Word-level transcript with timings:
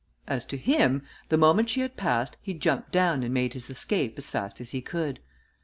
As 0.27 0.45
to 0.45 0.57
him, 0.57 1.03
the 1.29 1.37
moment 1.37 1.69
she 1.69 1.81
had 1.81 1.95
passed, 1.95 2.35
he 2.41 2.55
jumped 2.55 2.91
down 2.91 3.21
and 3.21 3.31
made 3.31 3.53
his 3.53 3.69
escape 3.69 4.17
as 4.17 4.31
fast 4.31 4.59
as 4.59 4.71
he 4.71 4.81
could. 4.81 5.19